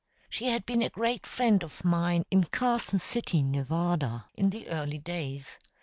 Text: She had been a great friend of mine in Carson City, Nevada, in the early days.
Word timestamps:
She 0.31 0.47
had 0.47 0.65
been 0.65 0.81
a 0.81 0.89
great 0.89 1.27
friend 1.27 1.63
of 1.63 1.85
mine 1.85 2.25
in 2.31 2.45
Carson 2.45 2.97
City, 2.97 3.43
Nevada, 3.43 4.25
in 4.33 4.49
the 4.49 4.67
early 4.67 4.97
days. 4.97 5.59